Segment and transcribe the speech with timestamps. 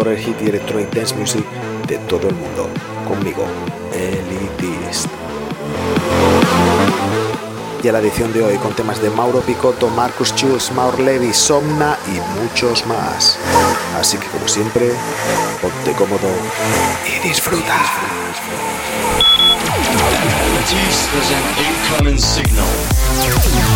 [0.00, 1.44] el hit y electronic dance music
[1.86, 2.68] de todo el mundo.
[3.06, 3.44] Conmigo,
[3.92, 5.06] Elitist.
[7.82, 11.32] Y a la edición de hoy con temas de Mauro Picotto, Marcus Schulz, Maur Levi,
[11.32, 13.38] Somna y muchos más.
[13.98, 14.92] Así que como siempre,
[15.60, 16.28] ponte cómodo
[17.06, 17.76] y disfruta.
[22.18, 23.71] Signal.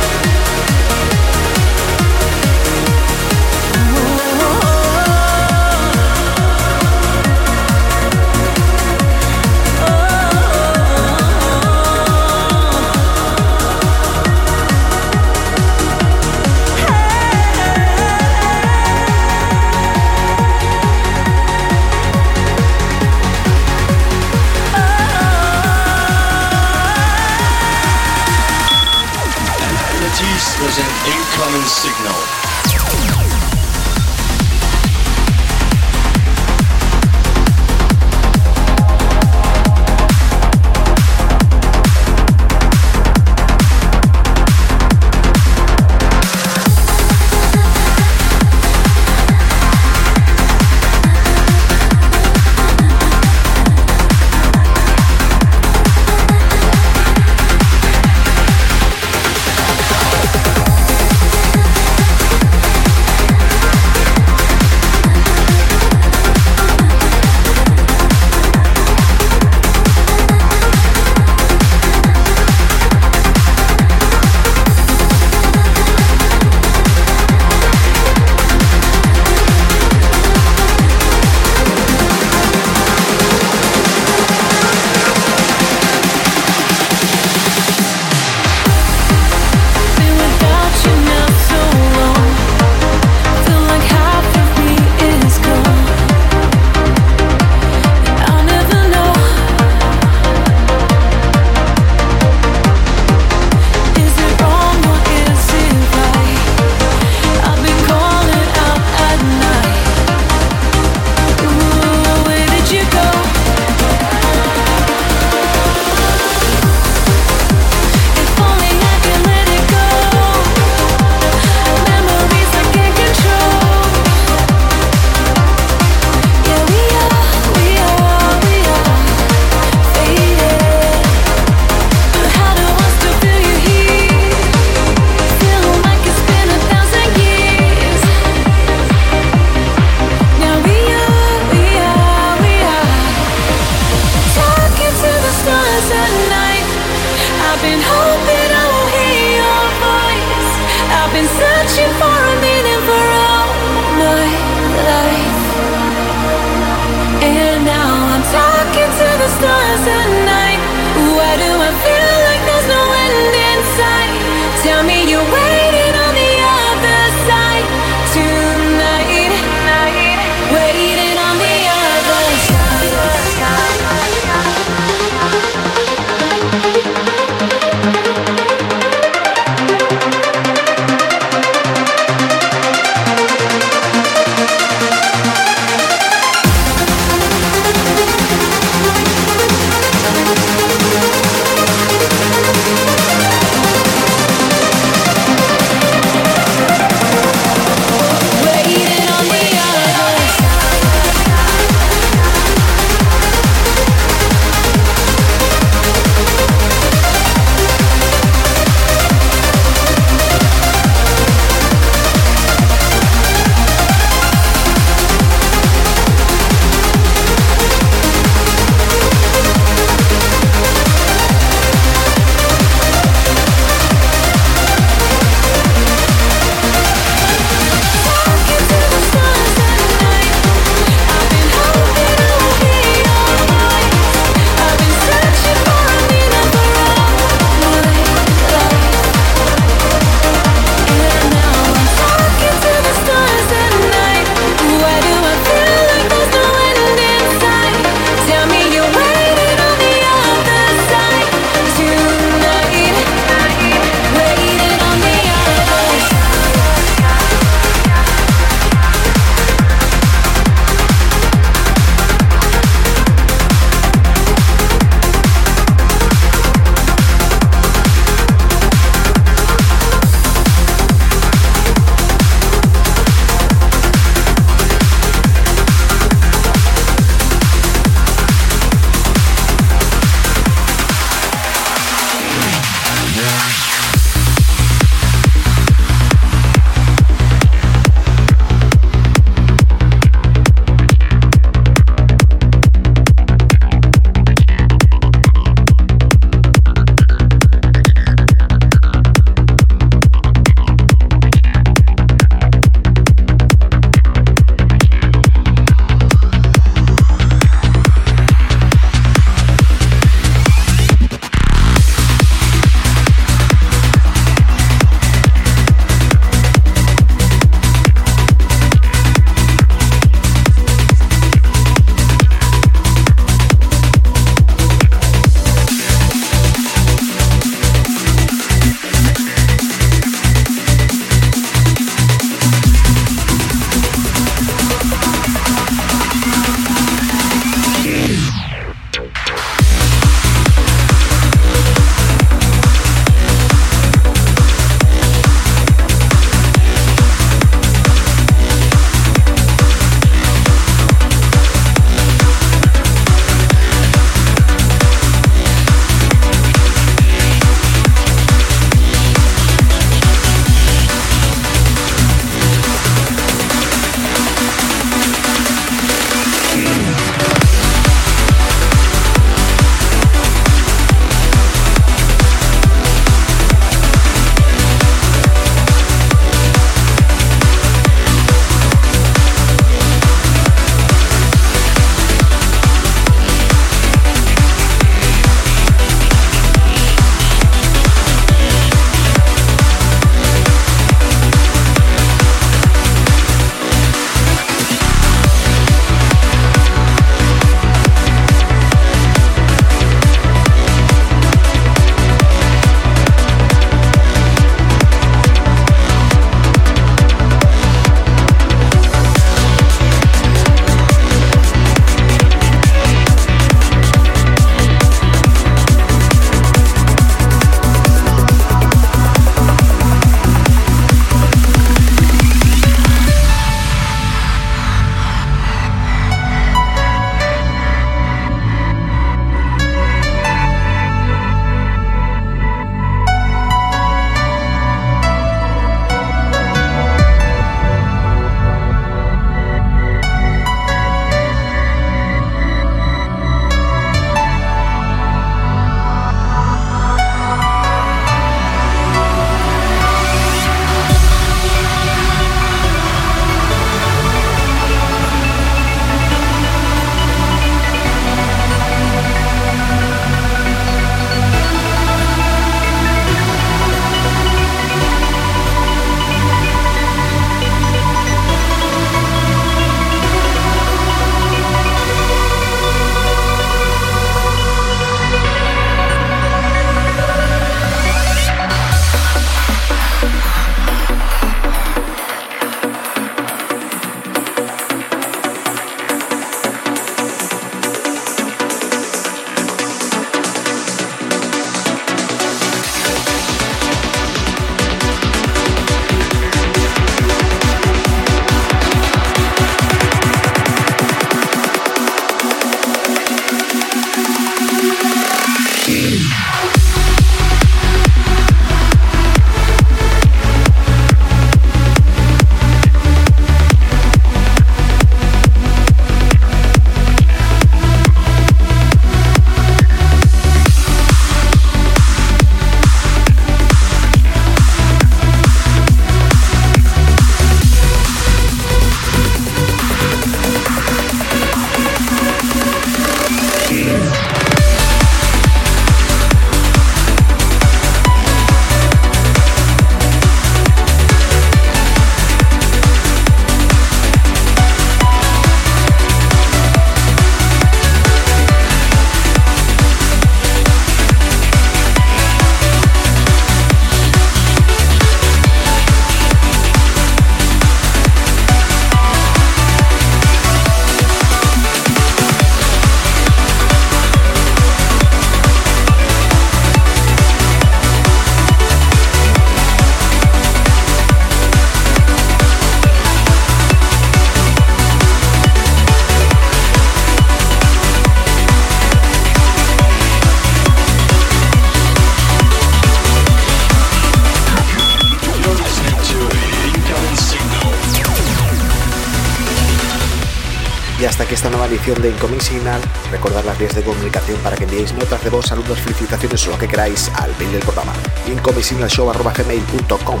[591.80, 592.60] De Incoming Signal.
[592.90, 596.38] Recordad las vías de comunicación para que enviéis notas de voz, saludos, felicitaciones o lo
[596.38, 597.72] que queráis al mail del programa
[598.06, 600.00] incomingsignalshow.gmail.com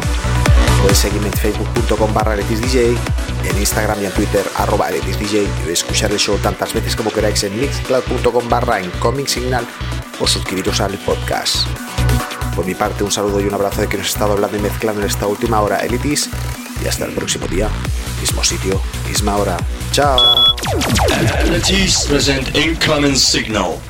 [0.80, 2.96] Podéis seguirme en facebook.com barra DJ,
[3.44, 7.44] en Instagram y en Twitter arroba DJ y escuchar el show tantas veces como queráis
[7.44, 9.64] en mixcloud.com barra Incoming Signal
[10.20, 11.68] o suscribiros al podcast.
[12.56, 14.60] Por mi parte, un saludo y un abrazo de que nos he estado hablando y
[14.60, 16.28] mezclando en esta última hora Elitis
[16.84, 17.68] y hasta el próximo día,
[18.20, 19.56] mismo sitio, misma hora.
[19.92, 20.41] Chao.
[21.22, 23.80] Entities present incoming signal.